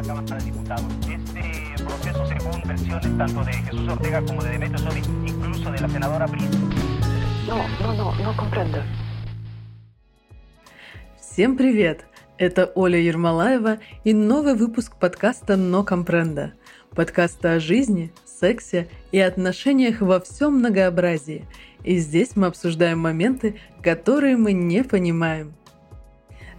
[0.00, 0.86] la Cámara de Diputados.
[1.10, 5.88] Este proceso, según versiones tanto de Jesús Ortega como de Demetrio Sodi, incluso de la
[5.88, 6.58] senadora Brice.
[7.46, 8.82] No, no, no, no comprendo.
[11.18, 12.06] Всем привет!
[12.38, 16.54] Это Оля Ермолаева и новый выпуск подкаста «Но компренда».
[16.94, 21.46] Подкаста о жизни, сексе и отношениях во всем многообразии.
[21.84, 25.52] И здесь мы обсуждаем моменты, которые мы не понимаем.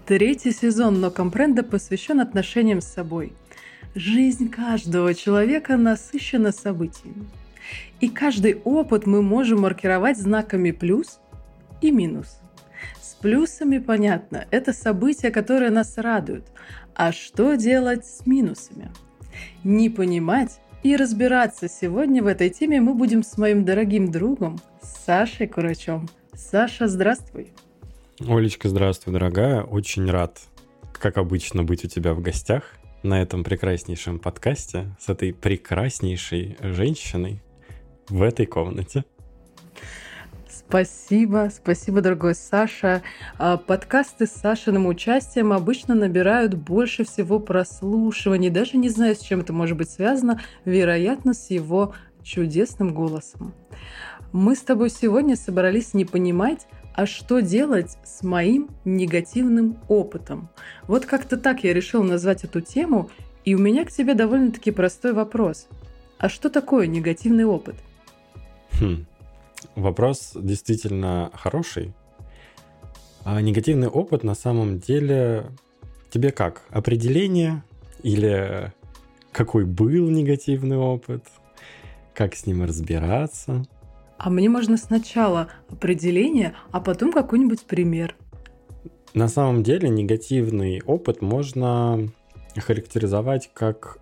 [0.05, 3.33] Третий сезон «Но компренда» посвящен отношениям с собой.
[3.93, 7.27] Жизнь каждого человека насыщена событиями.
[7.99, 11.19] И каждый опыт мы можем маркировать знаками плюс
[11.81, 12.39] и минус.
[12.99, 16.45] С плюсами понятно, это события, которые нас радуют.
[16.95, 18.91] А что делать с минусами?
[19.63, 25.47] Не понимать и разбираться сегодня в этой теме мы будем с моим дорогим другом Сашей
[25.47, 26.09] Курачем.
[26.33, 27.53] Саша, здравствуй.
[28.27, 29.63] Олечка, здравствуй, дорогая.
[29.63, 30.41] Очень рад,
[30.93, 37.41] как обычно, быть у тебя в гостях на этом прекраснейшем подкасте с этой прекраснейшей женщиной
[38.09, 39.05] в этой комнате.
[40.47, 43.01] Спасибо, спасибо, дорогой Саша.
[43.39, 48.51] А, подкасты с Сашиным участием обычно набирают больше всего прослушиваний.
[48.51, 50.39] Даже не знаю, с чем это может быть связано.
[50.63, 53.53] Вероятно, с его чудесным голосом.
[54.31, 60.49] Мы с тобой сегодня собрались не понимать, а что делать с моим негативным опытом?
[60.87, 63.09] Вот как-то так я решил назвать эту тему,
[63.45, 65.67] и у меня к тебе довольно-таки простой вопрос.
[66.17, 67.75] А что такое негативный опыт?
[68.79, 69.05] Хм.
[69.75, 71.93] Вопрос действительно хороший.
[73.23, 75.45] А негативный опыт на самом деле
[76.09, 76.63] тебе как?
[76.69, 77.63] Определение
[78.03, 78.73] или
[79.31, 81.23] какой был негативный опыт?
[82.13, 83.65] Как с ним разбираться?
[84.23, 88.15] А мне можно сначала определение, а потом какой-нибудь пример.
[89.15, 92.07] На самом деле негативный опыт можно
[92.55, 93.97] характеризовать как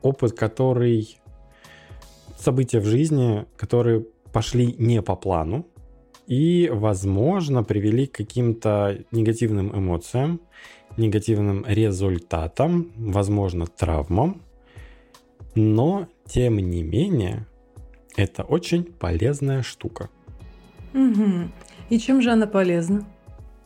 [0.00, 1.18] опыт, который
[2.38, 5.66] события в жизни, которые пошли не по плану
[6.26, 10.40] и, возможно, привели к каким-то негативным эмоциям,
[10.96, 14.40] негативным результатам, возможно, травмам,
[15.54, 17.46] но, тем не менее,
[18.18, 20.10] это очень полезная штука.
[20.92, 21.50] Угу.
[21.90, 23.06] И чем же она полезна?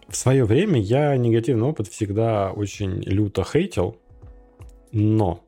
[0.09, 3.97] В свое время я негативный опыт всегда очень люто хейтил,
[4.93, 5.43] но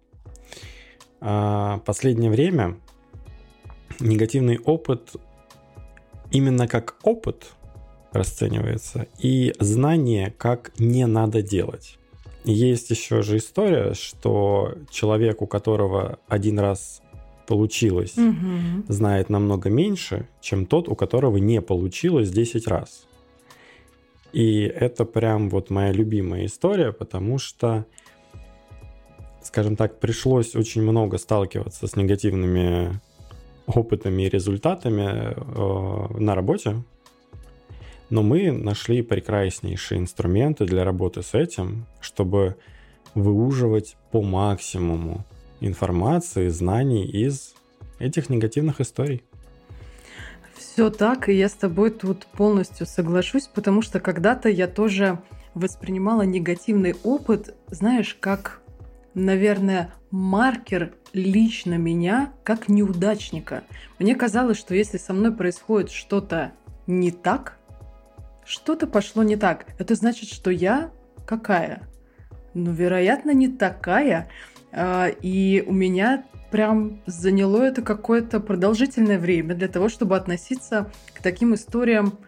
[1.21, 2.79] а, последнее время
[4.01, 5.13] негативный опыт
[6.31, 7.53] именно как опыт
[8.13, 11.99] расценивается и знание, как не надо делать.
[12.45, 17.03] Есть еще же история, что человек, у которого один раз
[17.47, 18.85] получилось, угу.
[18.89, 23.07] знает намного меньше, чем тот, у которого не получилось 10 раз.
[24.33, 27.87] И это прям вот моя любимая история, потому что,
[29.43, 33.01] скажем так, пришлось очень много сталкиваться с негативными
[33.67, 36.83] опытами и результатами э, на работе.
[38.11, 42.57] Но мы нашли прекраснейшие инструменты для работы с этим, чтобы
[43.15, 45.25] выуживать по максимуму
[45.61, 47.55] информации, знаний из
[47.99, 49.23] этих негативных историй.
[50.57, 55.19] Все так, и я с тобой тут полностью соглашусь, потому что когда-то я тоже
[55.55, 58.61] воспринимала негативный опыт, знаешь, как,
[59.15, 63.63] наверное, маркер лично меня как неудачника.
[63.99, 66.53] Мне казалось, что если со мной происходит что-то
[66.87, 67.57] не так,
[68.45, 70.91] что-то пошло не так, это значит, что я
[71.25, 71.89] какая?
[72.53, 74.29] Ну, вероятно, не такая,
[74.77, 81.55] и у меня прям заняло это какое-то продолжительное время для того, чтобы относиться к таким
[81.55, 82.19] историям,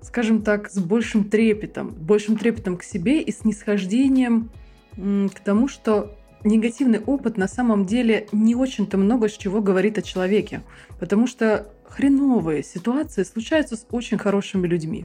[0.00, 4.50] скажем так, с большим трепетом, большим трепетом к себе и снисхождением
[4.96, 10.02] к тому, что негативный опыт на самом деле не очень-то много с чего говорит о
[10.02, 10.62] человеке,
[10.98, 15.04] потому что хреновые ситуации случаются с очень хорошими людьми.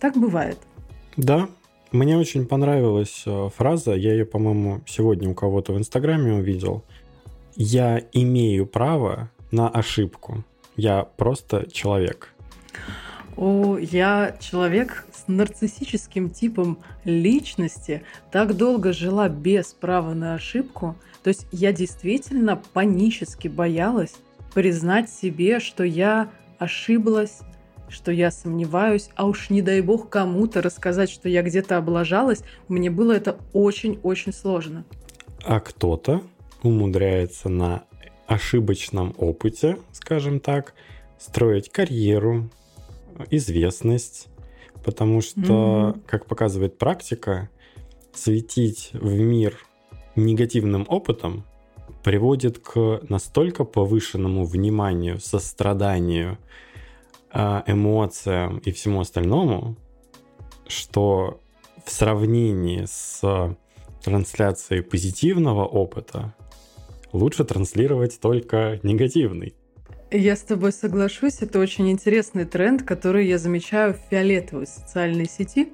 [0.00, 0.58] Так бывает.
[1.16, 1.48] Да,
[1.92, 6.82] мне очень понравилась э, фраза, я ее, по-моему, сегодня у кого-то в Инстаграме увидел.
[7.54, 10.44] Я имею право на ошибку.
[10.76, 12.34] Я просто человек.
[13.36, 20.96] О, я человек с нарциссическим типом личности, так долго жила без права на ошибку.
[21.22, 24.14] То есть я действительно панически боялась
[24.54, 27.40] признать себе, что я ошиблась,
[27.92, 32.90] что я сомневаюсь, а уж не дай бог кому-то рассказать, что я где-то облажалась, мне
[32.90, 34.84] было это очень-очень сложно.
[35.44, 36.22] А кто-то
[36.62, 37.84] умудряется на
[38.26, 40.74] ошибочном опыте, скажем так,
[41.18, 42.50] строить карьеру,
[43.30, 44.28] известность,
[44.84, 46.00] потому что, mm-hmm.
[46.06, 47.48] как показывает практика,
[48.14, 49.58] светить в мир
[50.16, 51.44] негативным опытом
[52.02, 56.38] приводит к настолько повышенному вниманию, состраданию,
[57.32, 59.76] эмоциям и всему остальному,
[60.66, 61.40] что
[61.84, 63.22] в сравнении с
[64.02, 66.34] трансляцией позитивного опыта
[67.12, 69.54] лучше транслировать только негативный.
[70.10, 75.72] Я с тобой соглашусь, это очень интересный тренд, который я замечаю в фиолетовой социальной сети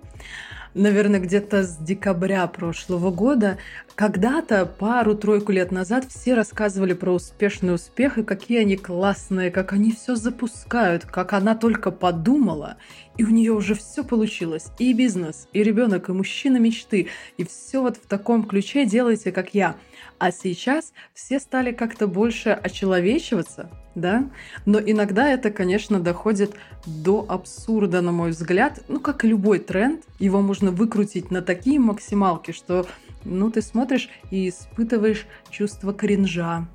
[0.79, 3.59] наверное, где-то с декабря прошлого года.
[3.95, 9.93] Когда-то, пару-тройку лет назад, все рассказывали про успешный успех и какие они классные, как они
[9.93, 12.77] все запускают, как она только подумала,
[13.17, 14.69] и у нее уже все получилось.
[14.79, 17.09] И бизнес, и ребенок, и мужчина мечты.
[17.37, 19.75] И все вот в таком ключе делайте, как я.
[20.19, 24.29] А сейчас все стали как-то больше очеловечиваться, да,
[24.67, 26.55] но иногда это, конечно, доходит
[26.87, 28.83] до абсурда, на мой взгляд.
[28.89, 32.87] Ну, как и любой тренд, его можно выкрутить на такие максималки, что,
[33.25, 36.67] ну, ты смотришь и испытываешь чувство кринжа.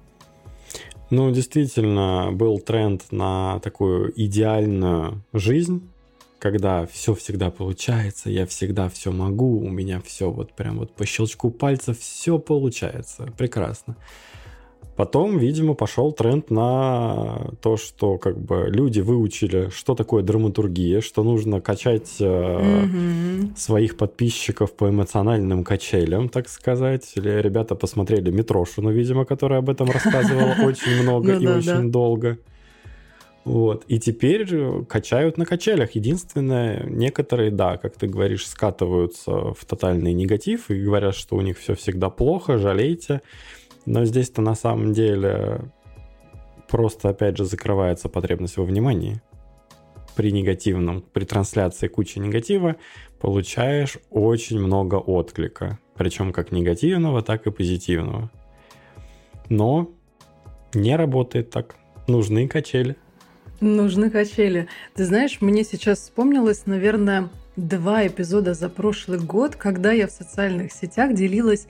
[1.10, 5.90] Ну, действительно, был тренд на такую идеальную жизнь,
[6.44, 11.06] когда все всегда получается, я всегда все могу, у меня все вот прям вот по
[11.06, 13.32] щелчку пальца все получается.
[13.38, 13.96] Прекрасно.
[14.98, 21.24] Потом, видимо, пошел тренд на то, что как бы люди выучили, что такое драматургия, что
[21.24, 23.58] нужно качать э, mm-hmm.
[23.58, 27.14] своих подписчиков по эмоциональным качелям, так сказать.
[27.16, 32.38] Или ребята посмотрели Митрошину, видимо, которая об этом рассказывала очень много и очень долго.
[33.46, 33.84] Вот.
[33.88, 35.92] И теперь качают на качелях.
[35.96, 41.58] Единственное, некоторые, да, как ты говоришь, скатываются в тотальный негатив и говорят, что у них
[41.58, 43.22] все всегда плохо, жалейте.
[43.86, 45.72] Но здесь-то на самом деле
[46.70, 49.22] просто, опять же, закрывается потребность во внимании.
[50.16, 52.78] При негативном, при трансляции кучи негатива
[53.20, 55.80] получаешь очень много отклика.
[55.96, 58.32] Причем как негативного, так и позитивного.
[59.50, 59.92] Но
[60.74, 61.76] не работает так.
[62.08, 62.96] Нужны качели.
[63.64, 64.68] Нужны качели.
[64.94, 70.74] Ты знаешь, мне сейчас вспомнилось, наверное, два эпизода за прошлый год, когда я в социальных
[70.74, 71.68] сетях делилась,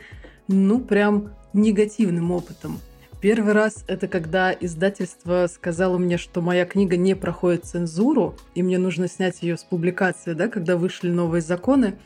[0.47, 2.79] ну, прям негативным опытом.
[3.21, 8.79] Первый раз это когда издательство сказало мне, что моя книга не проходит цензуру, и мне
[8.79, 11.99] нужно снять ее с публикации, да, когда вышли новые законы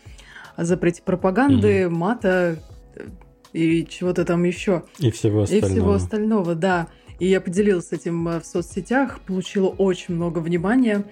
[0.57, 2.59] о запрете пропаганды, mm мата
[2.95, 3.07] э,
[3.53, 4.83] и чего-то там еще.
[4.99, 5.69] И всего остального.
[5.69, 6.87] И всего остального, да.
[7.19, 11.03] И я поделилась этим э, в соцсетях, получила очень много внимания.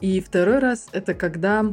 [0.00, 1.64] И второй раз это когда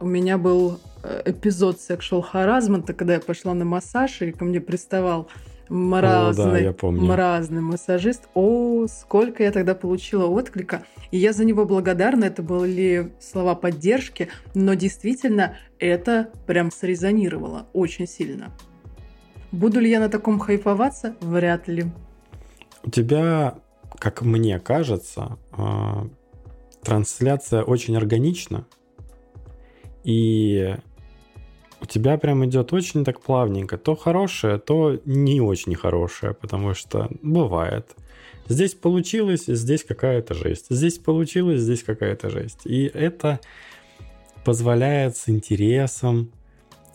[0.00, 4.60] у меня был э, эпизод sexual harassment, когда я пошла на массаж, и ко мне
[4.60, 5.28] приставал
[5.68, 8.28] мразный, О, да, мразный массажист.
[8.34, 10.84] О, сколько я тогда получила отклика.
[11.10, 12.24] И я за него благодарна.
[12.24, 18.52] Это были слова поддержки, но действительно это прям срезонировало очень сильно.
[19.52, 21.14] Буду ли я на таком хайповаться?
[21.20, 21.84] Вряд ли.
[22.84, 23.58] У тебя,
[23.98, 26.06] как мне кажется, а,
[26.82, 28.66] трансляция очень органична.
[30.04, 30.76] И
[31.80, 33.78] у тебя прям идет очень так плавненько.
[33.78, 37.94] То хорошее, то не очень хорошее, потому что бывает.
[38.48, 40.66] Здесь получилось, здесь какая-то жесть.
[40.68, 42.60] Здесь получилось, здесь какая-то жесть.
[42.66, 43.40] И это
[44.44, 46.30] позволяет с интересом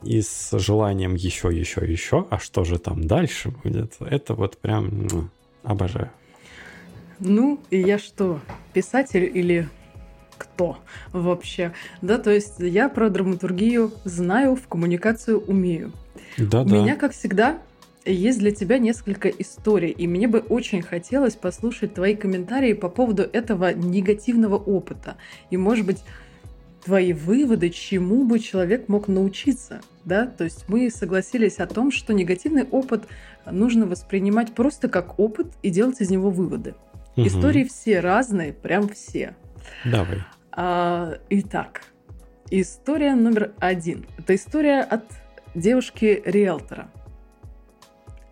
[0.03, 5.07] и с желанием еще, еще, еще, а что же там дальше будет, это вот прям
[5.07, 5.29] ну,
[5.63, 6.09] обожаю.
[7.19, 8.39] Ну, и я что,
[8.73, 9.67] писатель или
[10.37, 10.77] кто
[11.11, 11.73] вообще.
[12.01, 15.91] Да, то есть я про драматургию знаю, в коммуникацию умею.
[16.37, 16.75] Да, У да.
[16.77, 17.59] меня, как всегда,
[18.05, 23.23] есть для тебя несколько историй, и мне бы очень хотелось послушать твои комментарии по поводу
[23.23, 25.17] этого негативного опыта.
[25.49, 26.03] И, может быть,
[26.83, 30.25] твои выводы, чему бы человек мог научиться, да?
[30.25, 33.05] То есть мы согласились о том, что негативный опыт
[33.49, 36.75] нужно воспринимать просто как опыт и делать из него выводы.
[37.15, 37.27] Угу.
[37.27, 39.35] Истории все разные, прям все.
[39.85, 40.23] Давай.
[40.51, 41.83] А, итак,
[42.49, 44.05] история номер один.
[44.17, 45.03] Это история от
[45.55, 46.89] девушки-риэлтора.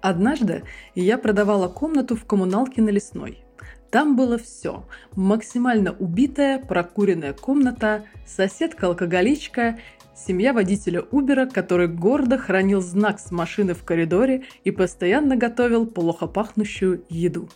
[0.02, 0.64] Однажды
[0.96, 3.44] я продавала комнату в коммуналке на Лесной.
[3.90, 4.86] Там было все.
[5.16, 9.80] Максимально убитая, прокуренная комната, соседка-алкоголичка,
[10.18, 16.28] семья водителя Убера, который гордо хранил знак с машины в коридоре и постоянно готовил плохо
[16.28, 17.50] пахнущую еду.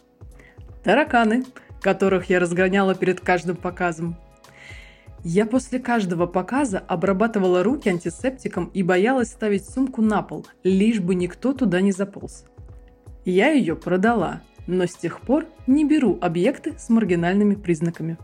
[0.84, 1.44] Тараканы,
[1.82, 4.16] которых я разгоняла перед каждым показом.
[5.24, 11.14] Я после каждого показа обрабатывала руки антисептиком и боялась ставить сумку на пол, лишь бы
[11.14, 12.46] никто туда не заполз.
[13.24, 18.18] Я ее продала, но с тех пор не беру объекты с маргинальными признаками.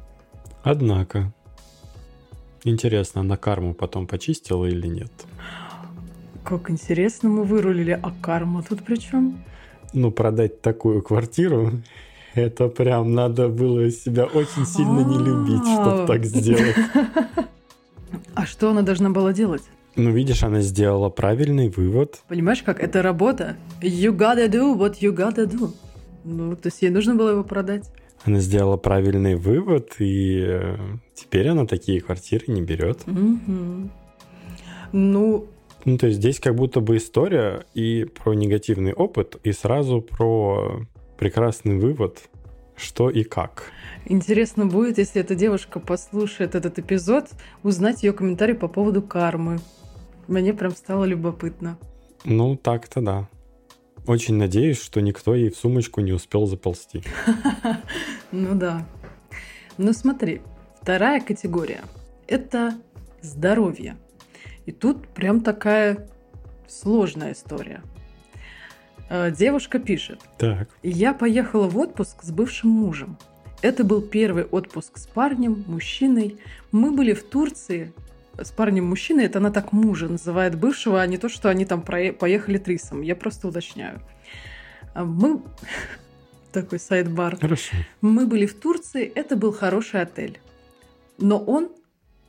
[0.63, 1.31] Однако,
[2.67, 5.11] интересно, на карму потом почистила или нет?
[6.43, 9.43] Как интересно мы вырулили, а карма тут при чем?
[9.93, 11.71] Ну, продать такую квартиру,
[12.33, 16.75] это прям надо было себя очень сильно не любить, чтобы так сделать.
[18.35, 19.63] А что она должна была делать?
[19.95, 22.19] Ну, видишь, она сделала правильный вывод.
[22.27, 23.57] Понимаешь, как это работа?
[23.81, 25.73] You gotta do what you gotta do.
[26.23, 27.89] Ну, то есть ей нужно было его продать.
[28.27, 30.75] Она сделала правильный вывод, и э,
[31.15, 33.03] теперь она такие квартиры не берет.
[34.91, 35.47] Ну,
[35.85, 40.81] Ну, то есть здесь как будто бы история и про негативный опыт, и сразу про
[41.17, 42.29] прекрасный вывод,
[42.75, 43.71] что и как.
[44.05, 47.29] интересно будет, если эта девушка послушает этот эпизод,
[47.63, 49.59] узнать ее комментарий по поводу кармы.
[50.27, 51.77] Мне прям стало любопытно.
[52.25, 53.29] Ну, так-то да.
[54.07, 57.03] Очень надеюсь, что никто ей в сумочку не успел заползти.
[58.31, 58.85] Ну да.
[59.77, 60.41] Ну смотри,
[60.81, 61.81] вторая категория–
[62.27, 62.75] это
[63.21, 63.95] здоровье.
[64.65, 66.09] И тут прям такая
[66.67, 67.81] сложная история.
[69.09, 70.19] Э, Девушка пишет.
[70.37, 70.67] Так.
[70.83, 73.17] Я поехала в отпуск с бывшим мужем.
[73.61, 76.37] Это был первый отпуск с парнем, мужчиной.
[76.71, 77.93] Мы были в Турции
[78.37, 79.25] с парнем-мужчиной.
[79.25, 83.01] Это она так мужа называет бывшего, а не то, что они там прое- поехали трисом.
[83.01, 84.01] Я просто уточняю.
[84.93, 85.41] А Мы...
[86.51, 87.37] Такой сайт-бар.
[87.39, 87.75] Хорошо.
[88.01, 90.39] Мы были в Турции, это был хороший отель.
[91.19, 91.69] Но он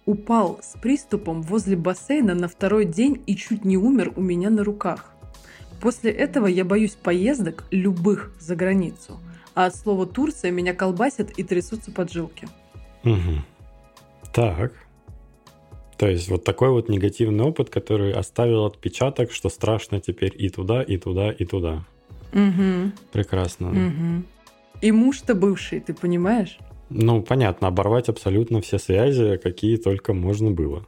[0.07, 4.65] упал с приступом возле бассейна на второй день и чуть не умер у меня на
[4.65, 5.13] руках.
[5.81, 9.21] После этого я боюсь поездок любых за границу.
[9.55, 12.49] А от слова Турция меня колбасит и трясутся поджилки.
[13.03, 13.45] Мгм.
[14.33, 14.73] Так.
[15.99, 20.81] То есть вот такой вот негативный опыт, который оставил отпечаток, что страшно теперь и туда,
[20.81, 21.85] и туда, и туда.
[22.33, 23.71] Угу, Прекрасно.
[23.71, 24.25] угу.
[24.81, 26.57] И муж-то бывший, ты понимаешь?
[26.89, 30.87] Ну, понятно, оборвать абсолютно все связи, какие только можно было.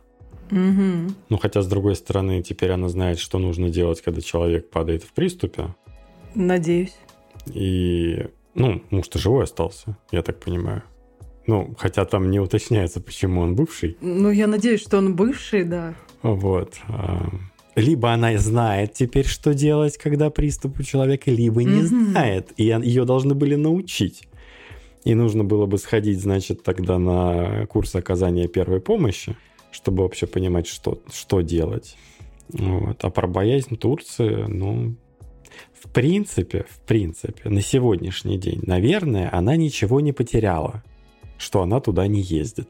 [0.53, 1.13] Угу.
[1.29, 5.13] Ну, хотя, с другой стороны, теперь она знает, что нужно делать, когда человек падает в
[5.13, 5.75] приступе.
[6.37, 6.95] Надеюсь.
[7.53, 10.85] И, ну, муж-то живой остался, я так понимаю.
[11.51, 13.97] Ну, хотя там не уточняется, почему он бывший.
[14.01, 15.95] Ну, я надеюсь, что он бывший, да.
[16.23, 16.75] Вот.
[16.87, 17.29] а,
[17.75, 21.87] Либо она знает теперь, что делать, когда приступ у человека, либо не Мгм.
[21.87, 22.53] знает.
[22.57, 24.29] И ее должны были научить.
[25.05, 29.35] И нужно было бы сходить, значит, тогда на курс оказания первой помощи,
[29.73, 31.97] чтобы вообще понимать, что, что делать.
[32.53, 33.05] Вот.
[33.05, 34.95] А про боязнь Турции, ну,
[35.83, 40.85] в принципе, в принципе, на сегодняшний день, наверное, она ничего не потеряла,
[41.41, 42.69] что она туда не ездит.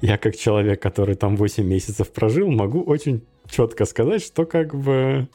[0.00, 5.28] Я как человек, который там 8 месяцев прожил, могу очень четко сказать, что как бы,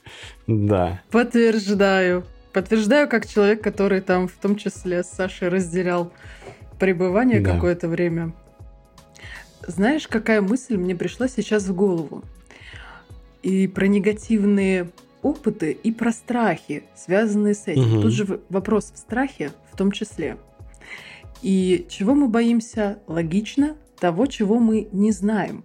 [0.48, 2.24] да, Подтверждаю.
[2.54, 6.12] Подтверждаю, как человек, который там в том числе с Сашей разделял
[6.80, 7.54] пребывание Да.
[7.54, 8.34] какое-то время.
[9.68, 12.24] Знаешь, какая мысль мне пришла сейчас в голову?
[13.44, 14.90] И про негативные
[15.22, 17.84] опыты, и про страхи, связанные с этим.
[17.84, 18.02] Мгм.
[18.02, 20.38] Тут же вопрос в страхе в том числе.
[21.42, 23.00] И чего мы боимся?
[23.08, 25.64] Логично, того, чего мы не знаем.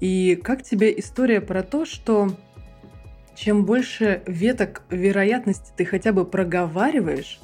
[0.00, 2.30] И как тебе история про то, что
[3.34, 7.38] чем больше веток вероятности ты хотя бы проговариваешь,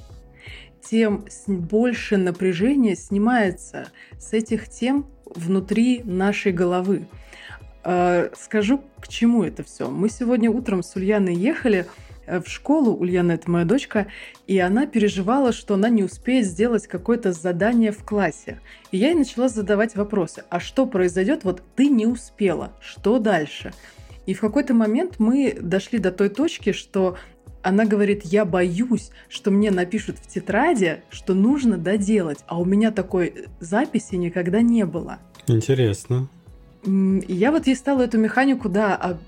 [0.83, 7.07] тем больше напряжения снимается с этих тем внутри нашей головы.
[7.85, 9.91] Э, Скажу, к чему это все.
[9.91, 11.87] Мы сегодня утром с Ульяной ехали
[12.27, 14.07] в школу, Ульяна это моя дочка,
[14.47, 18.61] и она переживала, что она не успеет сделать какое-то задание в классе.
[18.91, 20.45] И я ей начала задавать вопросы.
[20.51, 21.45] А что произойдет?
[21.45, 22.73] Вот ты не успела.
[22.81, 23.73] Что дальше?
[24.27, 27.17] И в какой-то момент мы дошли до той точки, что
[27.63, 32.93] она говорит, я боюсь, что мне напишут в тетради, что нужно доделать, а у меня
[32.93, 35.19] такой э, записи никогда не было.
[35.49, 36.29] интересно.
[36.85, 39.19] Я вот ей стала эту механику, да, м,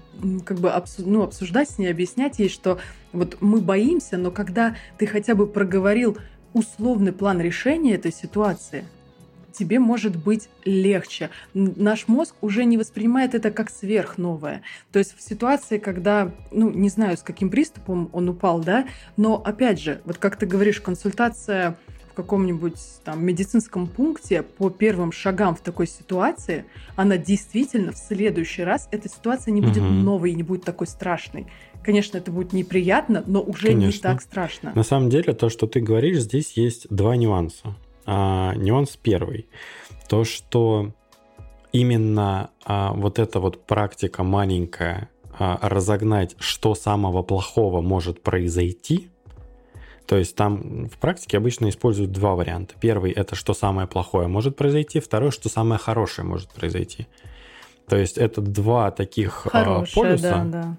[0.45, 2.79] как бы ну, обсуждать с ней, объяснять ей, что
[3.13, 6.19] вот мы боимся, но когда ты хотя бы проговорил
[6.53, 8.85] условный план решения этой ситуации,
[9.53, 11.31] тебе может быть легче.
[11.53, 14.63] Наш мозг уже не воспринимает это как сверхновое.
[14.93, 19.37] То есть в ситуации, когда, ну, не знаю, с каким приступом он упал, да, но
[19.37, 21.77] опять же, вот как ты говоришь, консультация
[22.19, 26.65] каком-нибудь там медицинском пункте по первым шагам в такой ситуации,
[26.97, 30.05] она действительно в следующий раз эта ситуация не будет Мгм.
[30.05, 31.47] новой и не будет такой страшной.
[31.85, 34.03] Конечно, это будет неприятно, но уже не Конечно.
[34.03, 34.73] так страшно.
[34.75, 37.77] На самом деле, то, что ты говоришь, здесь есть два нюанса.
[38.05, 39.47] А, нюанс первый.
[40.09, 40.93] То, что
[41.73, 45.09] именно а, вот эта вот практика маленькая
[45.39, 49.11] а, разогнать, что самого плохого может произойти.
[50.09, 52.75] То есть там в практике обычно используют два варианта.
[52.81, 57.07] Первый это что самое плохое может произойти, второй что самое хорошее может произойти.
[57.87, 60.77] То есть это два таких а, Хорошая, полюса да, да.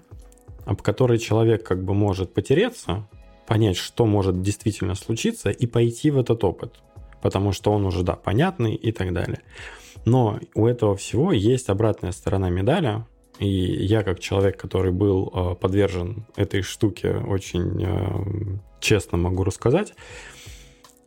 [0.64, 3.06] об который человек как бы может потереться,
[3.46, 6.80] понять, что может действительно случиться, и пойти в этот опыт.
[7.22, 9.42] Потому что он уже, да, понятный и так далее.
[10.04, 13.04] Но у этого всего есть обратная сторона медали,
[13.40, 19.94] и я как человек, который был э, подвержен этой штуке, очень э, честно могу рассказать,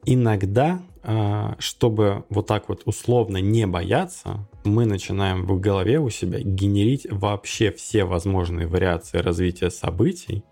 [0.04, 6.40] иногда, э, чтобы вот так вот условно не бояться, мы начинаем в голове у себя
[6.40, 10.44] генерить вообще все возможные вариации развития событий,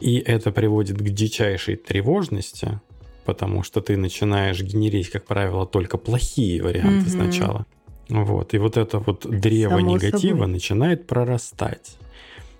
[0.00, 2.80] и это приводит к дичайшей тревожности,
[3.24, 7.08] потому что ты начинаешь генерить, как правило, только плохие варианты mm-hmm.
[7.08, 7.66] сначала.
[8.08, 8.54] Вот.
[8.54, 10.48] И вот это вот древо Само негатива собой.
[10.48, 11.96] начинает прорастать.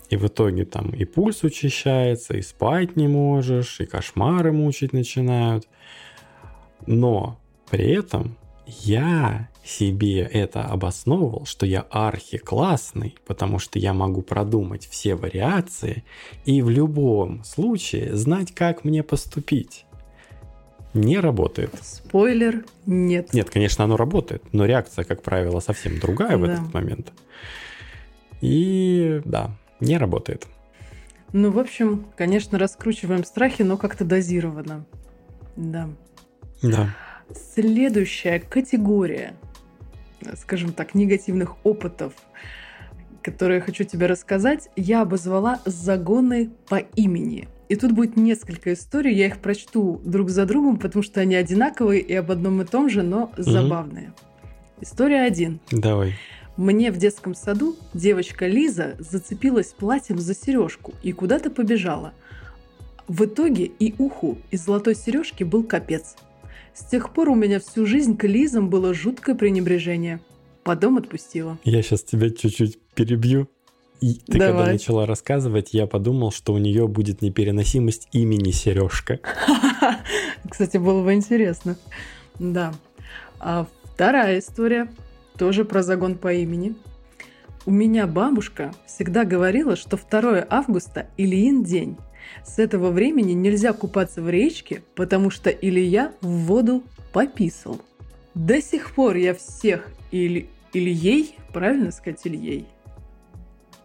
[0.09, 5.67] И в итоге там и пульс учащается, и спать не можешь, и кошмары мучить начинают.
[6.85, 14.21] Но при этом я себе это обосновывал, что я архи классный, потому что я могу
[14.21, 16.03] продумать все вариации
[16.45, 19.85] и в любом случае знать, как мне поступить
[20.93, 21.71] не работает.
[21.81, 23.33] Спойлер, нет.
[23.33, 27.11] Нет, конечно, оно работает, но реакция, как правило, совсем другая в этот момент.
[28.41, 30.47] И да, не работает.
[31.31, 34.85] Ну, в общем, конечно, раскручиваем страхи, но как-то дозированно.
[35.55, 35.89] Да.
[36.61, 36.95] Да.
[37.55, 39.33] Следующая категория,
[40.35, 42.13] скажем так, негативных опытов,
[43.21, 47.47] которые я хочу тебе рассказать, я обозвала загоны по имени.
[47.69, 52.01] И тут будет несколько историй, я их прочту друг за другом, потому что они одинаковые
[52.01, 54.13] и об одном и том же, но забавные.
[54.81, 55.59] История один.
[55.71, 56.13] Давай.
[56.57, 62.13] Мне в детском саду девочка Лиза зацепилась платьем за сережку и куда-то побежала.
[63.07, 66.15] В итоге и уху из золотой сережки был капец.
[66.73, 70.19] С тех пор у меня всю жизнь к Лизам было жуткое пренебрежение.
[70.63, 71.57] Потом отпустила.
[71.63, 73.49] Я сейчас тебя чуть-чуть перебью.
[74.01, 74.51] И ты Давай.
[74.51, 79.19] когда начала рассказывать, я подумал, что у нее будет непереносимость имени Сережка.
[80.49, 81.77] Кстати, было бы интересно.
[82.39, 82.73] Да.
[83.39, 84.91] А вторая история
[85.37, 86.75] тоже про загон по имени.
[87.65, 91.97] У меня бабушка всегда говорила, что 2 августа Ильин день.
[92.45, 97.79] С этого времени нельзя купаться в речке, потому что Илья в воду пописал.
[98.33, 102.67] До сих пор я всех или Ильей, правильно сказать Ильей,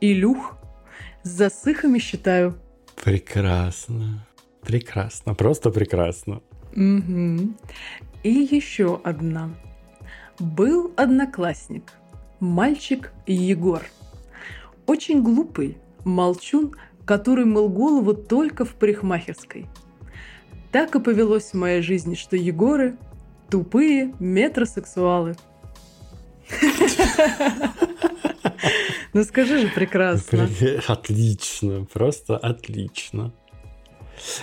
[0.01, 0.57] Илюх
[1.23, 2.59] с засыхами считаю.
[3.03, 4.27] Прекрасно.
[4.63, 5.35] Прекрасно.
[5.35, 6.43] Просто прекрасно.
[6.75, 7.55] Угу.
[8.23, 9.51] И еще одна.
[10.39, 11.93] Был одноклассник,
[12.41, 13.83] мальчик Егор.
[14.87, 19.67] Очень глупый, молчун, который мыл голову только в парикмахерской.
[20.71, 22.97] Так и повелось в моей жизни, что Егоры–
[23.51, 25.37] тупые метросексуалы.
[29.15, 30.49] Ну скажи же прекрасно.
[30.87, 33.33] Отлично, просто отлично.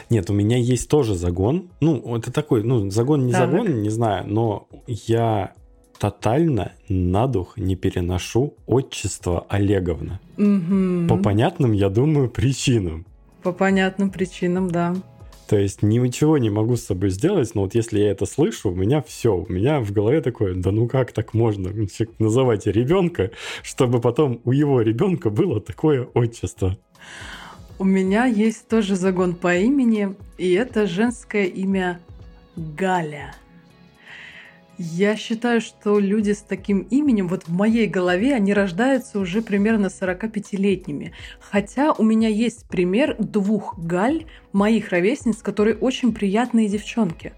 [0.10, 1.70] Нет, у меня есть тоже загон.
[1.82, 3.50] Ну, это такой, ну, загон не так.
[3.50, 5.54] загон, не знаю, но я
[6.00, 10.20] тотально на дух не переношу отчество Олеговна.
[10.38, 11.08] Угу.
[11.10, 13.06] По понятным, я думаю, причинам.
[13.44, 14.96] По понятным причинам, да.
[15.48, 18.76] То есть ничего не могу с собой сделать, но вот если я это слышу, у
[18.76, 21.72] меня все, у меня в голове такое, да ну как так можно
[22.18, 23.32] называть ребенка,
[23.62, 26.78] чтобы потом у его ребенка было такое отчество.
[27.78, 32.00] У меня есть тоже загон по имени, и это женское имя
[32.56, 33.36] Галя.
[34.78, 39.88] Я считаю, что люди с таким именем, вот в моей голове, они рождаются уже примерно
[39.88, 41.14] 45-летними.
[41.40, 47.34] Хотя у меня есть пример двух Галь, моих ровесниц, которые очень приятные девчонки.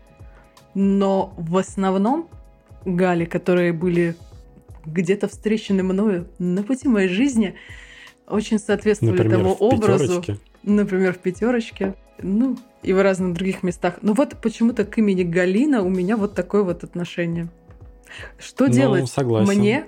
[0.73, 2.28] Но в основном
[2.86, 4.15] Гали, которые были
[4.86, 7.56] где-то встречены мною на пути моей жизни,
[8.28, 10.21] очень соответствовали Например, тому в образу.
[10.21, 10.38] Пятерочке.
[10.63, 11.93] Например, в пятерочке.
[12.21, 13.95] Ну, и в разных других местах.
[14.02, 17.50] Но вот почему-то к имени Галина у меня вот такое вот отношение.
[18.39, 19.60] Что ну, делать согласен.
[19.60, 19.88] мне?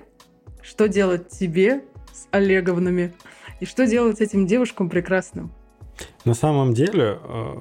[0.60, 1.82] Что делать тебе
[2.12, 3.14] с Олеговнами?
[3.60, 5.50] И что делать этим девушкам прекрасным?
[6.26, 7.56] На самом деле, э,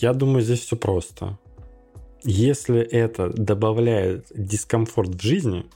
[0.00, 1.38] я думаю, здесь все просто.
[2.22, 5.66] Если это добавляет дискомфорт в жизни,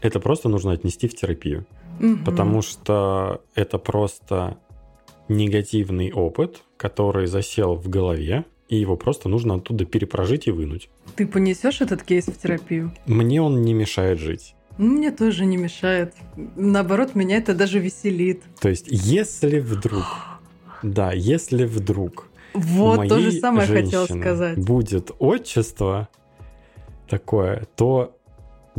[0.00, 1.66] это просто нужно отнести в терапию.
[2.00, 2.18] Угу.
[2.24, 4.58] Потому что это просто
[5.28, 10.90] негативный опыт, который засел в голове, и его просто нужно оттуда перепрожить и вынуть.
[11.16, 12.92] Ты понесешь этот кейс в терапию?
[13.06, 14.54] Мне он не мешает жить.
[14.76, 16.14] Ну, мне тоже не мешает.
[16.56, 18.42] Наоборот, меня это даже веселит.
[18.60, 20.04] То есть, если вдруг,
[20.82, 24.58] да, если вдруг вот то же самое хотел сказать.
[24.58, 26.08] Будет отчество
[27.08, 28.17] такое, то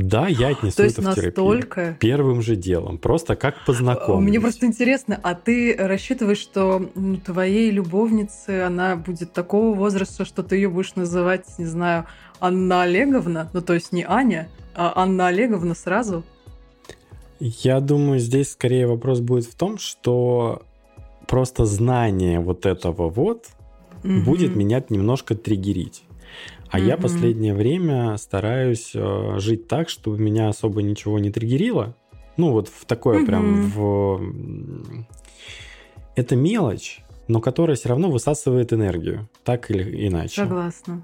[0.02, 1.46] Да, я отнесу То есть это в терапию.
[1.46, 1.98] настолько...
[2.00, 2.98] Первым же делом.
[2.98, 4.30] Просто как познакомились.
[4.30, 6.90] Мне просто интересно, а ты рассчитываешь, что
[7.26, 12.06] твоей любовнице она будет такого возраста, что ты ее будешь называть, не знаю,
[12.40, 13.50] Анна Олеговна?
[13.54, 16.24] Ну, то есть не Аня, а Анна Олеговна сразу?
[17.40, 20.62] Я думаю, здесь скорее вопрос будет в том, что
[21.28, 23.48] просто знание вот этого вот
[24.04, 24.24] Мгм.
[24.24, 26.04] будет меня немножко триггерить.
[26.70, 27.02] А я Мгм.
[27.04, 31.96] последнее время стараюсь э, жить так, чтобы меня особо ничего не триггерило.
[32.38, 33.70] Ну, вот в такое прям Мгм.
[33.70, 35.06] в...
[36.16, 40.36] Это мелочь, но которая все равно высасывает энергию, так или иначе.
[40.42, 41.02] Согласна.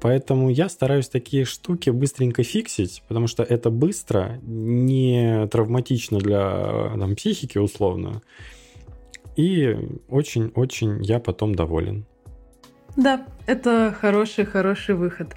[0.00, 7.16] Поэтому я стараюсь такие штуки быстренько фиксить, потому что это быстро, не травматично для там,
[7.16, 8.22] психики условно.
[9.36, 9.76] И
[10.08, 12.04] очень-очень я потом доволен.
[12.96, 15.36] Да, это хороший-хороший выход.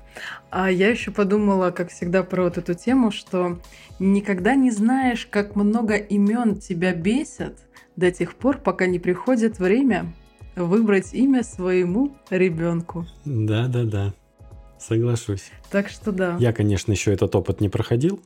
[0.49, 3.59] А я еще подумала, как всегда, про вот эту тему, что
[3.99, 7.59] никогда не знаешь, как много имен тебя бесят
[7.95, 10.11] до тех пор, пока не приходит время
[10.55, 13.05] выбрать имя своему ребенку.
[13.25, 14.13] Да-да-да,
[14.79, 15.51] соглашусь.
[15.69, 16.35] Так что да.
[16.39, 18.21] Я, конечно, еще этот опыт не проходил,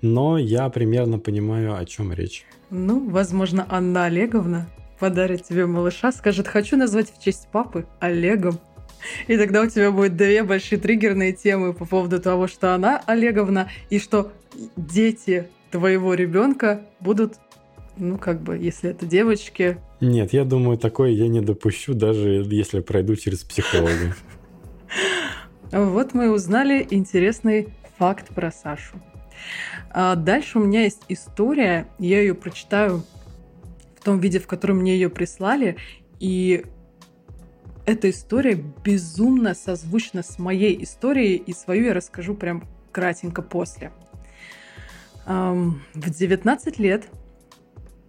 [0.00, 2.46] но я примерно понимаю, о чем речь.
[2.70, 4.66] Ну, возможно, Анна Олеговна
[4.98, 8.58] подарит тебе малыша, скажет, хочу назвать в честь папы Олегом.
[9.26, 13.68] И тогда у тебя будет две большие триггерные темы по поводу того, что она Олеговна,
[13.90, 14.32] и что
[14.76, 17.34] дети твоего ребенка будут,
[17.96, 22.80] ну, как бы, если это девочки, Нет, я думаю, такое я не допущу, даже если
[22.80, 24.14] пройду через психолога.
[25.72, 28.96] Вот мы узнали интересный факт про Сашу.
[29.90, 33.02] А дальше у меня есть история, я ее прочитаю
[34.06, 35.76] том виде, в котором мне ее прислали,
[36.20, 36.64] и
[37.84, 43.90] эта история безумно созвучна с моей историей, и свою я расскажу прям кратенько после.
[45.26, 47.08] В 19 лет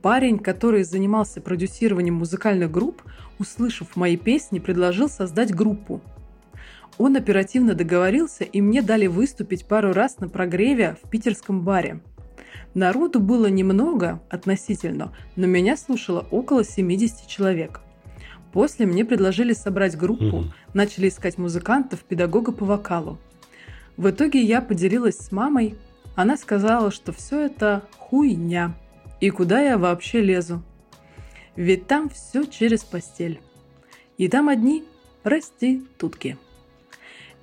[0.04, 3.02] парень, который занимался продюсированием музыкальных групп,
[3.40, 6.02] услышав мои песни, предложил создать группу.
[7.00, 12.02] Он оперативно договорился, и мне дали выступить пару раз на прогреве в питерском баре.
[12.78, 17.82] Народу было немного относительно, но меня слушало около 70 человек.
[18.54, 20.54] После мне предложили собрать группу, Мгм.
[20.76, 23.18] начали искать музыкантов, педагога по вокалу.
[23.98, 25.74] В итоге я поделилась с мамой.
[26.16, 28.76] Она сказала, что все это хуйня.
[29.22, 30.62] И куда я вообще лезу?
[31.56, 33.42] Ведь там все через постель.
[34.20, 34.84] И там одни
[35.24, 36.38] проститутки.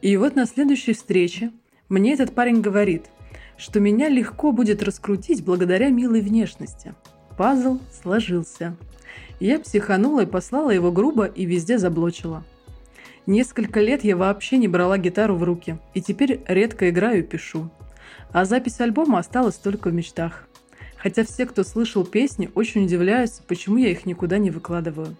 [0.01, 1.51] И вот на следующей встрече
[1.88, 3.07] мне этот парень говорит,
[3.56, 6.94] что меня легко будет раскрутить благодаря милой внешности.
[7.36, 8.76] Пазл сложился.
[9.40, 12.44] Я психанула и послала его грубо и везде заблочила.
[13.26, 17.70] Несколько лет я вообще не брала гитару в руки, и теперь редко играю и пишу.
[18.32, 20.46] А запись альбома осталась только в мечтах.
[20.96, 25.16] Хотя все, кто слышал песни, очень удивляются, почему я их никуда не выкладываю.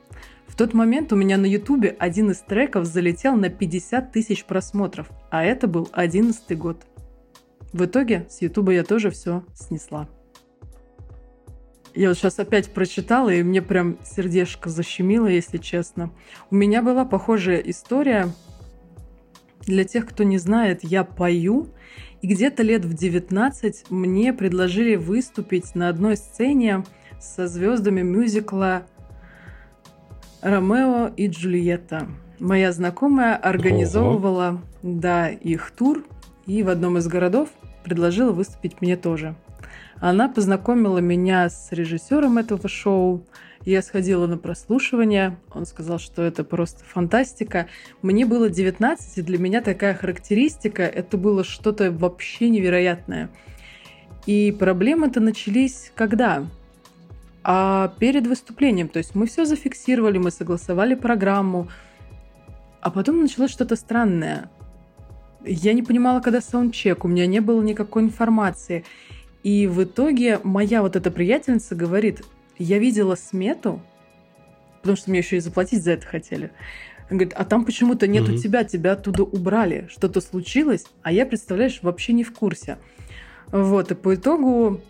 [0.47, 5.09] В тот момент у меня на ютубе один из треков залетел на 50 тысяч просмотров,
[5.31, 6.87] а это был 11 год.
[7.75, 10.09] В итоге с ютуба я тоже все снесла.
[11.93, 16.13] Я вот сейчас опять прочитала, и мне прям сердечко защемило, если честно.
[16.53, 18.29] У меня была похожая история.
[19.63, 21.67] Для тех, кто не знает, я пою,
[22.23, 26.85] и где-то лет в 19 мне предложили выступить на одной сцене
[27.21, 28.87] со звездами мюзикла
[30.43, 32.07] «Ромео и Джульетта».
[32.39, 36.05] Моя знакомая организовывала, да, их тур,
[36.47, 37.49] и в одном из городов
[37.85, 39.37] предложила выступить мне тоже.
[40.01, 43.25] Она познакомила меня с режиссером этого шоу.
[43.65, 45.39] Я сходила на прослушивание.
[45.55, 47.69] Он сказал, что это просто фантастика.
[48.03, 53.31] Мне было 19, и для меня такая характеристика это было что-то вообще невероятное.
[54.27, 56.45] И проблемы-то начались когда?
[57.43, 58.89] А перед выступлением.
[58.89, 61.69] То есть мы все зафиксировали, мы согласовали программу.
[62.81, 64.51] А потом началось что-то странное.
[65.45, 68.85] Я не понимала, когда саундчек, у меня не было никакой информации.
[69.43, 72.23] И в итоге моя вот эта приятельница говорит,
[72.59, 73.83] я видела смету,
[74.81, 76.51] потому что мне еще и заплатить за это хотели.
[77.11, 78.41] Она говорит, а там почему-то нету Мгм.
[78.41, 82.79] тебя, тебя оттуда убрали, что-то случилось, а я, представляешь, вообще не в курсе.
[83.53, 84.81] Вот, и по итогу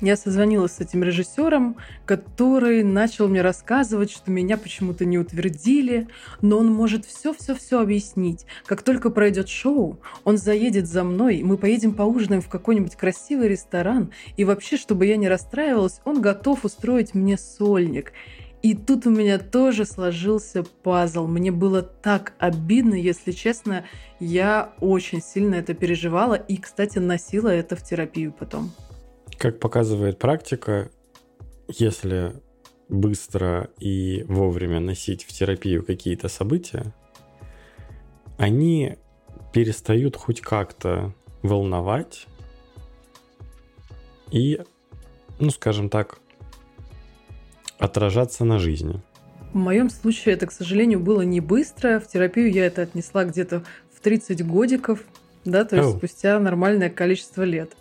[0.00, 1.76] я созвонилась с этим режиссером,
[2.06, 6.08] который начал мне рассказывать, что меня почему-то не утвердили,
[6.40, 8.46] но он может все-все-все объяснить.
[8.66, 14.12] Как только пройдет шоу, он заедет за мной, мы поедем поужинаем в какой-нибудь красивый ресторан,
[14.36, 18.12] и вообще, чтобы я не расстраивалась, он готов устроить мне сольник.
[18.64, 21.26] И тут у меня тоже сложился пазл.
[21.26, 23.84] Мне было так обидно, если честно.
[24.20, 28.72] Я очень сильно это переживала и, кстати, носила это в терапию потом.
[29.38, 30.90] Как показывает практика,
[31.68, 32.34] если
[32.88, 36.94] быстро и вовремя носить в терапию какие-то события,
[38.38, 38.96] они
[39.52, 42.26] перестают хоть как-то волновать
[44.30, 44.60] и,
[45.38, 46.18] ну, скажем так,
[47.78, 49.00] отражаться на жизни.
[49.52, 52.00] В моем случае это, к сожалению, было не быстро.
[52.00, 55.04] В терапию я это отнесла где-то в 30 годиков,
[55.44, 55.98] да, то есть oh.
[55.98, 57.76] спустя нормальное количество лет.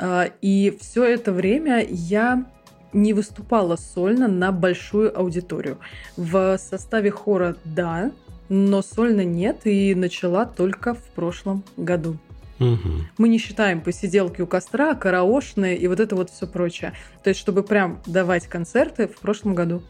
[0.00, 2.46] А, и все это время я
[2.92, 5.78] не выступала сольно на большую аудиторию.
[6.16, 8.10] В составе хора да,
[8.48, 12.16] но сольно нет, и начала только в прошлом году.
[12.58, 12.88] Угу.
[13.18, 16.94] Мы не считаем посиделки у костра, караошные и вот это вот все прочее.
[17.22, 19.82] То есть, чтобы прям давать концерты в прошлом году.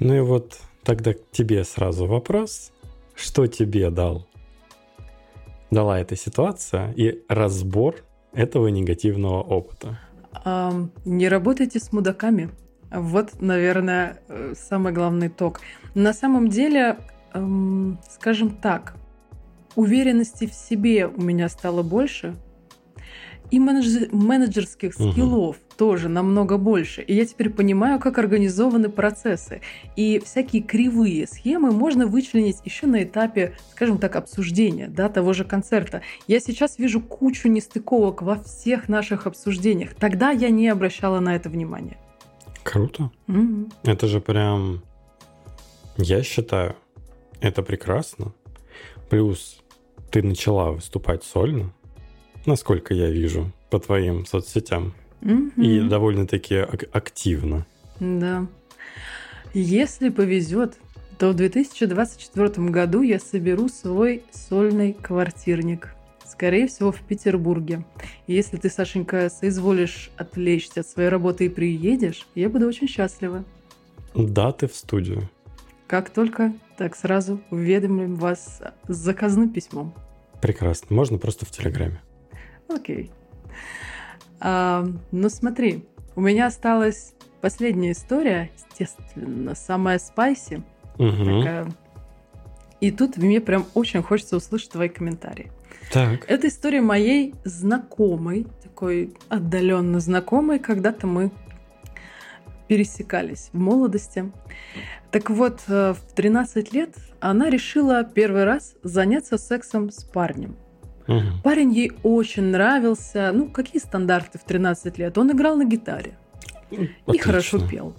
[0.00, 2.72] Ну и вот тогда к тебе сразу вопрос.
[3.14, 4.26] Что тебе дал?
[5.70, 7.96] Дала эта ситуация и разбор
[8.34, 9.98] этого негативного опыта?
[10.44, 10.72] А,
[11.04, 12.50] не работайте с мудаками.
[12.90, 15.60] Вот, наверное, э, самый главный итог.
[15.94, 16.98] На самом деле,
[17.32, 18.94] эм, скажем так,
[19.74, 22.36] уверенности в себе у меня стало больше,
[23.50, 24.08] и менедж...
[24.10, 25.64] менеджерских скиллов угу.
[25.76, 27.02] тоже намного больше.
[27.02, 29.60] И я теперь понимаю, как организованы процессы.
[29.96, 35.44] И всякие кривые схемы можно вычленить еще на этапе, скажем так, обсуждения да, того же
[35.44, 36.02] концерта.
[36.26, 39.94] Я сейчас вижу кучу нестыковок во всех наших обсуждениях.
[39.94, 41.98] Тогда я не обращала на это внимания.
[42.62, 43.10] Круто.
[43.28, 43.70] Угу.
[43.84, 44.82] Это же прям,
[45.96, 46.76] я считаю,
[47.40, 48.32] это прекрасно.
[49.10, 49.62] Плюс
[50.10, 51.72] ты начала выступать сольно
[52.46, 54.94] насколько я вижу, по твоим соцсетям.
[55.20, 55.64] Mm-hmm.
[55.64, 57.66] И довольно-таки ак- активно.
[58.00, 58.46] Да.
[59.54, 60.76] Если повезет,
[61.18, 65.94] то в 2024 году я соберу свой сольный квартирник.
[66.26, 67.84] Скорее всего, в Петербурге.
[68.26, 73.44] И если ты, Сашенька, соизволишь отвлечься от своей работы и приедешь, я буду очень счастлива.
[74.14, 75.30] Да, ты в студию.
[75.86, 79.94] Как только, так сразу уведомим вас с заказным письмом.
[80.40, 80.94] Прекрасно.
[80.96, 82.00] Можно просто в Телеграме.
[82.68, 83.10] Окей.
[84.40, 85.84] А, ну смотри,
[86.16, 90.62] у меня осталась последняя история, естественно, самая спайси.
[90.98, 91.40] Угу.
[91.40, 91.66] Такая.
[92.80, 95.50] И тут мне прям очень хочется услышать твои комментарии.
[95.92, 96.24] Так.
[96.28, 101.30] Это история моей знакомой, такой отдаленно знакомой, когда-то мы
[102.68, 104.32] пересекались в молодости.
[105.10, 110.56] Так вот, э, в 13 лет она решила первый раз заняться сексом с парнем.
[111.06, 111.42] Угу.
[111.42, 113.30] Парень ей очень нравился.
[113.34, 115.18] Ну, какие стандарты в 13 лет?
[115.18, 116.16] Он играл на гитаре.
[116.70, 117.12] Отлично.
[117.12, 117.94] И хорошо пел.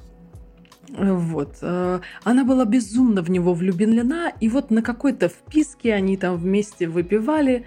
[0.89, 1.57] Вот.
[1.61, 6.87] Э, она была безумно в него влюблена, и вот на какой-то вписке они там вместе
[6.87, 7.65] выпивали,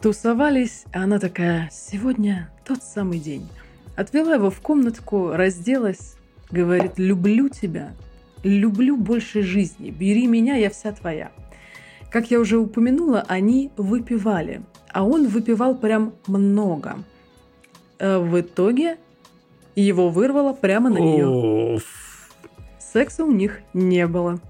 [0.00, 3.48] тусовались, а она такая, сегодня тот самый день.
[3.96, 6.16] Отвела его в комнатку, разделась,
[6.50, 7.92] говорит, люблю тебя,
[8.42, 11.32] люблю больше жизни, бери меня, я вся твоя.
[12.10, 17.04] Как я уже упомянула, они выпивали, а он выпивал прям много.
[17.98, 18.96] Э, в итоге
[19.76, 21.80] его вырвало прямо на нее.
[22.78, 24.40] Секса у них не было.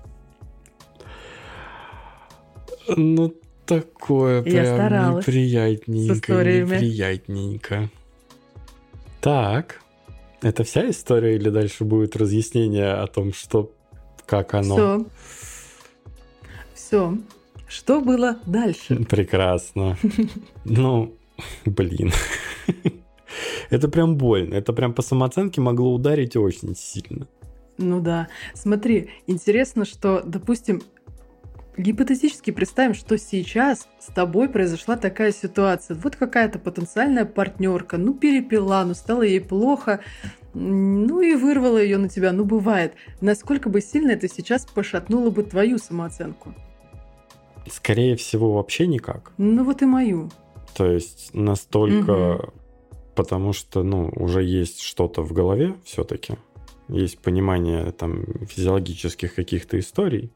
[2.96, 3.34] Ну,
[3.66, 7.90] такое Я прям старалась неприятненько, неприятненько.
[9.20, 9.80] Так,
[10.40, 13.72] это вся история или дальше будет разъяснение о том, что,
[14.26, 14.76] как оно?
[14.76, 15.06] Все.
[16.74, 17.18] Все.
[17.68, 18.96] Что было дальше?
[19.10, 19.96] Прекрасно.
[20.64, 21.14] Ну,
[21.66, 22.12] блин.
[23.70, 24.54] Это прям больно.
[24.54, 27.28] Это прям по самооценке могло ударить очень сильно.
[27.76, 28.28] Ну да.
[28.54, 30.82] Смотри, интересно, что, допустим,
[31.76, 35.96] гипотетически представим, что сейчас с тобой произошла такая ситуация.
[35.96, 40.00] Вот какая-то потенциальная партнерка, ну перепила, ну стало ей плохо,
[40.54, 42.32] ну и вырвала ее на тебя.
[42.32, 42.94] Ну бывает.
[43.20, 46.54] Насколько бы сильно это сейчас пошатнуло бы твою самооценку?
[47.70, 49.32] Скорее всего, вообще никак.
[49.38, 50.30] Ну вот и мою.
[50.76, 52.12] То есть настолько...
[52.12, 52.52] Мгм.
[53.14, 56.34] Потому что, ну, уже есть что-то в голове все-таки.
[56.86, 60.30] Есть понимание там физиологических каких-то историй.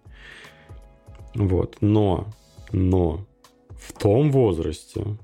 [1.37, 1.77] Вот.
[1.81, 2.27] Но,
[2.73, 3.25] но
[3.71, 5.17] в том возрасте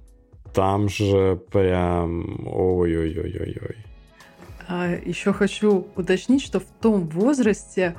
[0.54, 3.76] там же прям ой-ой-ой-ой-ой.
[4.68, 7.96] А еще хочу уточнить, что в том возрасте,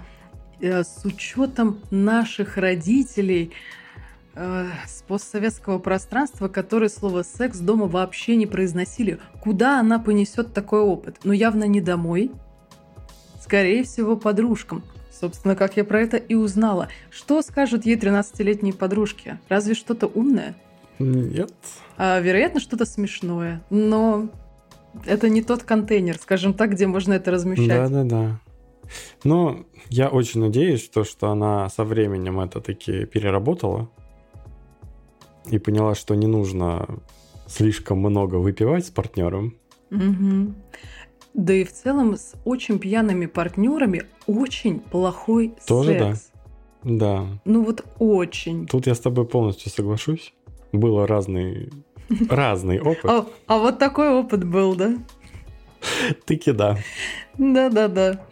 [0.61, 3.51] э, с учетом наших родителей,
[4.35, 10.81] э, с постсоветского пространства, которые слово секс дома вообще не произносили, куда она понесет такой
[10.81, 11.17] опыт?
[11.23, 12.31] Ну, явно не домой.
[13.41, 14.83] Скорее всего, подружкам.
[15.11, 16.87] Собственно, как я про это и узнала.
[17.09, 19.39] Что скажут ей 13-летние подружки?
[19.49, 20.55] Разве что-то умное?
[20.99, 21.53] Нет.
[21.97, 23.61] А, вероятно, что-то смешное.
[23.69, 24.29] Но
[25.05, 27.67] это не тот контейнер, скажем так, где можно это размещать.
[27.67, 28.39] Да-да-да.
[29.23, 33.89] Но я очень надеюсь, что, что она со временем это таки переработала
[35.49, 36.88] и поняла, что не нужно
[37.47, 39.55] слишком много выпивать с партнером.
[39.91, 40.53] Угу.
[41.33, 46.31] Да и в целом с очень пьяными партнерами очень плохой Тоже секс.
[46.31, 46.39] да.
[46.83, 47.27] Да.
[47.45, 48.65] Ну вот очень.
[48.67, 50.33] Тут я с тобой полностью соглашусь.
[50.71, 51.71] Было разный,
[52.29, 53.05] разный опыт.
[53.05, 54.97] А, а вот такой опыт был, да?
[56.25, 56.77] Таки да.
[57.38, 58.25] Да-да-да.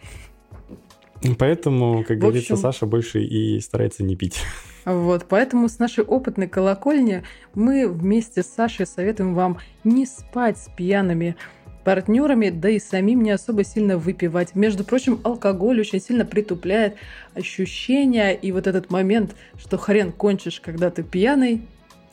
[1.38, 4.40] Поэтому, как говорится, Саша больше и старается не пить.
[4.88, 7.22] Вот, поэтому с нашей опытной колокольни
[7.54, 11.36] мы вместе с Сашей советуем вам не спать с пьяными
[11.84, 14.54] партнерами, да и самим не особо сильно выпивать.
[14.54, 16.96] Между прочим, алкоголь очень сильно притупляет
[17.34, 21.60] ощущения, и вот этот момент, что хрен кончишь, когда ты пьяный,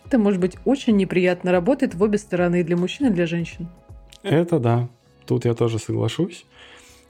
[0.05, 1.53] это может быть очень неприятно.
[1.53, 3.69] Работает в обе стороны, и для мужчин, и для женщин.
[4.21, 4.89] Это да.
[5.25, 6.45] Тут я тоже соглашусь.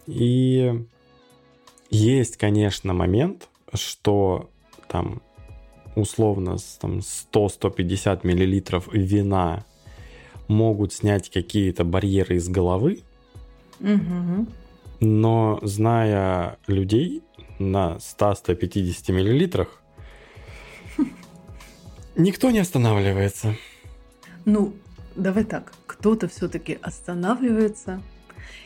[0.05, 0.85] И
[1.89, 4.51] есть, конечно, момент, что
[4.87, 5.23] там
[5.95, 9.65] условно там, 100-150 миллилитров вина
[10.47, 13.03] могут снять какие-то барьеры из головы,
[13.79, 14.47] Мгм.
[14.99, 17.23] но зная людей
[17.59, 19.81] на 100-150 миллилитрах,
[22.15, 23.55] никто не останавливается.
[24.45, 24.73] Ну,
[25.15, 28.01] давай так, кто-то все-таки останавливается.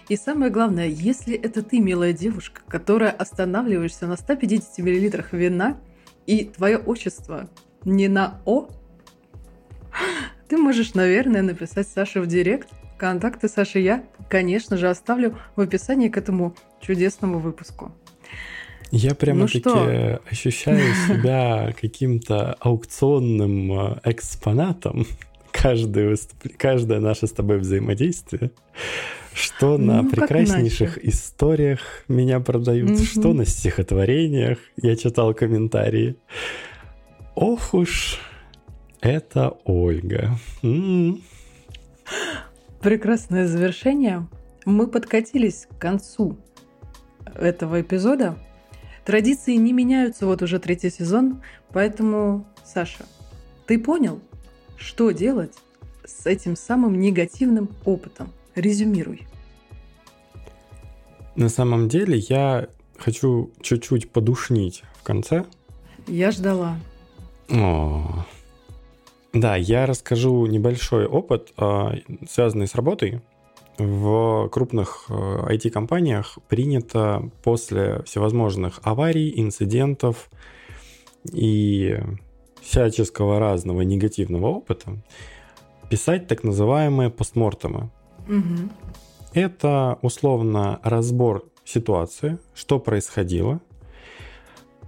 [0.10, 5.78] И самое главное, если это ты, милая девушка, которая останавливаешься на 150 миллилитрах вина,
[6.30, 7.50] и твое отчество
[7.86, 8.68] не на О,
[10.48, 12.70] ты можешь, наверное, написать Саше в директ.
[13.00, 17.92] Контакты Саши я, конечно же, оставлю в описании к этому чудесному выпуску.
[18.92, 20.22] Я прямо-таки что?
[20.30, 25.08] ощущаю себя каким-то аукционным э, экспонатом
[25.62, 26.16] каждое,
[26.58, 28.52] каждое наше с тобой взаимодействие.
[29.34, 33.00] Что на Ну, прекраснейших историях меня продают, Мгм.
[33.00, 34.58] что на стихотворениях.
[34.82, 36.16] Я читал комментарии.
[37.36, 38.20] Ох уж,
[39.02, 40.32] это Ольга.
[40.64, 41.22] М.
[42.82, 44.28] Прекрасное завершение.
[44.66, 46.38] Мы подкатились к концу
[47.36, 48.38] этого эпизода.
[49.06, 51.42] Традиции не меняются вот уже третий сезон,
[51.72, 53.06] поэтому, Саша,
[53.68, 54.20] ты понял,
[54.80, 55.54] что делать
[56.06, 58.32] с этим самым негативным опытом?
[58.56, 59.28] Резюмируй.
[61.36, 65.46] На самом деле я хочу чуть-чуть подушнить в конце.
[66.08, 66.78] Я ждала.
[67.50, 68.26] О.
[69.34, 71.96] Да, я расскажу небольшой опыт, а,
[72.28, 73.22] связанный с работой.
[73.78, 80.30] В крупных э, IT-компаниях принято после всевозможных аварий, инцидентов
[81.32, 81.98] и
[82.62, 84.98] всяческого разного негативного опыта
[85.90, 87.90] писать так называемые постмортемы.
[88.28, 88.72] Мгм.
[89.34, 93.60] Это условно разбор ситуации, что происходило.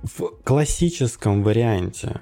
[0.04, 2.22] В классическом варианте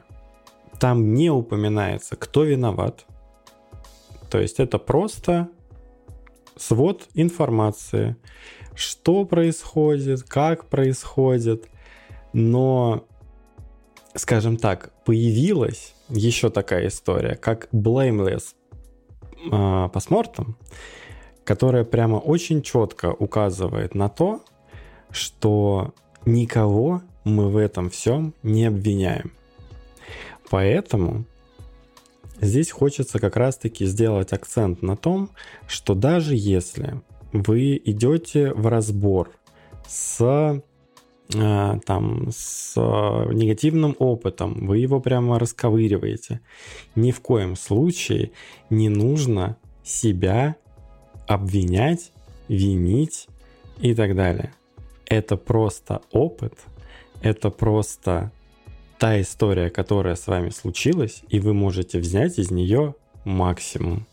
[0.80, 3.06] там не упоминается, кто виноват.
[4.30, 5.50] То есть это просто
[6.56, 8.16] свод информации,
[8.76, 11.68] что происходит, как происходит.
[12.34, 13.06] Но,
[14.20, 18.54] скажем так, появилась еще такая история, как blameless
[19.52, 20.58] а, постмортем,
[21.44, 24.44] которая прямо очень четко указывает на то,
[25.10, 25.94] что
[26.26, 29.32] никого мы в этом всем не обвиняем.
[30.50, 31.26] Поэтому
[32.42, 35.30] здесь хочется как раз-таки сделать акцент на том,
[35.68, 37.02] что даже если
[37.32, 39.32] вы идете в разбор
[39.88, 40.62] с э,
[41.30, 46.42] там с э, негативным опытом, вы его прямо расковыриваете,
[46.96, 48.32] ни в коем случае
[48.72, 50.56] не нужно себя
[51.28, 52.12] обвинять,
[52.48, 53.28] винить
[53.80, 54.54] и так далее.
[55.06, 56.54] Это просто опыт,
[57.22, 58.32] это просто
[58.98, 64.08] та история, которая с вами случилась, и вы можете взять из нее максимум.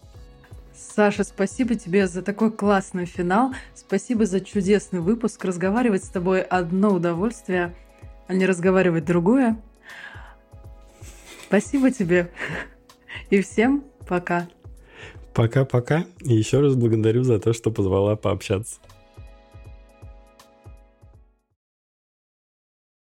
[0.76, 3.54] Саша, спасибо тебе за такой классный финал.
[3.74, 5.42] Спасибо за чудесный выпуск.
[5.42, 7.74] Разговаривать с тобой одно удовольствие,
[8.26, 9.56] а не разговаривать другое.
[11.46, 12.30] Спасибо тебе.
[13.30, 14.48] И всем пока.
[15.32, 16.04] Пока-пока.
[16.20, 18.78] И еще раз благодарю за то, что позвала пообщаться.